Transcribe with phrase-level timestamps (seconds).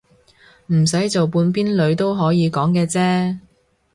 [0.73, 3.37] 唔使做半邊女都可以講嘅啫